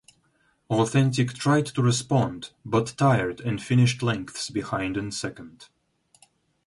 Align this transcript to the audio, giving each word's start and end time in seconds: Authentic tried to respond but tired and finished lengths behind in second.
Authentic 0.71 1.33
tried 1.35 1.67
to 1.67 1.83
respond 1.83 2.53
but 2.65 2.95
tired 2.97 3.39
and 3.39 3.61
finished 3.61 4.01
lengths 4.01 4.49
behind 4.49 4.97
in 4.97 5.11
second. 5.11 5.67